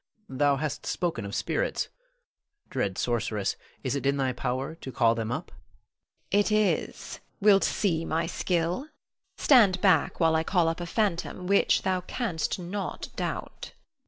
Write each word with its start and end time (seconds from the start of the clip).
thou 0.29 0.55
hast 0.55 0.87
spoken 0.87 1.25
of 1.25 1.35
spirits. 1.35 1.87
Dread 2.71 2.97
sorceress, 2.97 3.55
is 3.83 3.95
it 3.95 4.07
in 4.07 4.17
thy 4.17 4.33
power 4.33 4.73
to 4.73 4.91
call 4.91 5.13
them 5.13 5.31
up? 5.31 5.51
Norna. 5.51 5.59
It 6.41 6.51
is. 6.51 7.19
Wilt 7.39 7.63
see 7.63 8.03
my 8.03 8.25
skill. 8.25 8.87
Stand 9.37 9.79
back 9.79 10.19
while 10.19 10.35
I 10.35 10.43
call 10.43 10.67
up 10.69 10.81
a 10.81 10.87
phantom 10.87 11.45
which 11.45 11.83
thou 11.83 12.01
canst 12.01 12.57
not 12.57 13.09
doubt. 13.15 13.73